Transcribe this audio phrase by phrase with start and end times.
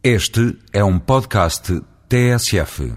[0.00, 2.92] Este é um podcast TSF.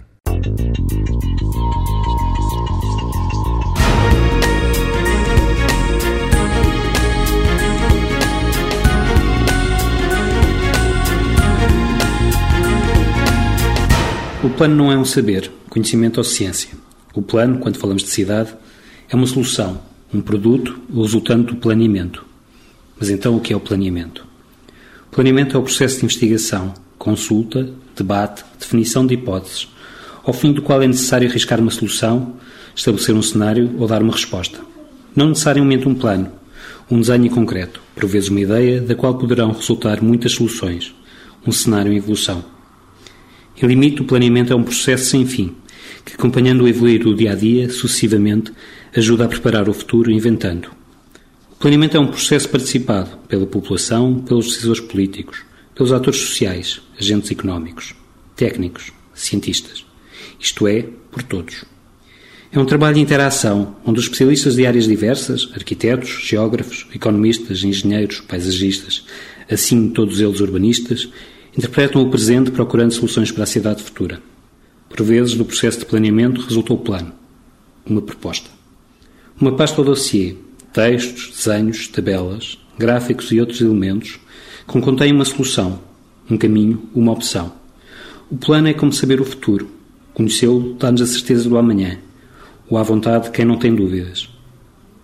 [14.44, 16.70] O plano não é um saber, conhecimento ou ciência.
[17.16, 18.56] O plano, quando falamos de cidade,
[19.10, 19.82] é uma solução,
[20.14, 22.24] um produto, resultante do planeamento.
[23.00, 24.24] Mas então o que é o planeamento?
[25.08, 29.68] O planeamento é o processo de investigação, consulta, debate, definição de hipóteses,
[30.24, 32.36] ao fim do qual é necessário arriscar uma solução,
[32.76, 34.60] estabelecer um cenário ou dar uma resposta.
[35.16, 36.32] Não necessariamente um plano,
[36.92, 40.94] um desenho concreto, por vezes uma ideia da qual poderão resultar muitas soluções,
[41.46, 42.46] um cenário em evolução.
[43.60, 45.56] Em limite, o planeamento é um processo sem fim,
[46.06, 48.54] que, acompanhando o evoluir do dia a dia, sucessivamente,
[48.96, 50.68] ajuda a preparar o futuro inventando.
[51.52, 55.50] O planeamento é um processo participado pela população, pelos decisores políticos,
[55.82, 57.96] pelos atores sociais, agentes económicos,
[58.36, 59.84] técnicos, cientistas.
[60.40, 61.66] Isto é, por todos.
[62.52, 68.20] É um trabalho de interação onde os especialistas de áreas diversas, arquitetos, geógrafos, economistas, engenheiros,
[68.20, 69.08] paisagistas,
[69.50, 71.10] assim todos eles urbanistas,
[71.58, 74.22] interpretam o presente procurando soluções para a cidade futura.
[74.88, 77.12] Por vezes, no processo de planeamento, resultou o plano,
[77.84, 78.52] uma proposta.
[79.40, 80.36] Uma pasta ou dossiê,
[80.72, 84.20] textos, desenhos, tabelas, gráficos e outros elementos
[84.68, 85.80] que contém uma solução,
[86.30, 87.54] um caminho, uma opção.
[88.30, 89.70] O plano é como saber o futuro.
[90.14, 91.98] Conhecê-lo dá-nos a certeza do amanhã,
[92.70, 94.30] ou à vontade de quem não tem dúvidas.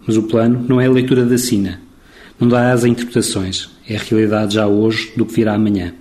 [0.06, 1.82] Mas o plano não é a leitura da sina.
[2.40, 3.70] Não dá asa a interpretações.
[3.88, 5.94] É a realidade já hoje do que virá amanhã.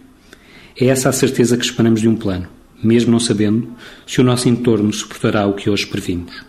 [0.79, 2.47] É essa a certeza que esperamos de um plano,
[2.83, 3.69] mesmo não sabendo
[4.07, 6.45] se o nosso entorno suportará o que hoje previmos.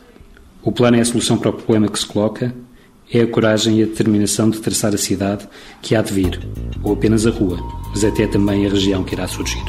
[0.61, 2.53] O plano é a solução para o problema que se coloca,
[3.11, 5.47] é a coragem e a determinação de traçar a cidade
[5.81, 6.39] que há de vir,
[6.83, 7.57] ou apenas a rua,
[7.89, 9.63] mas até também a região que irá surgir.